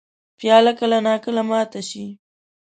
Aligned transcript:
پیاله 0.39 0.71
کله 0.79 0.99
نا 1.07 1.13
کله 1.25 1.41
ماته 1.49 1.81
شي. 1.89 2.05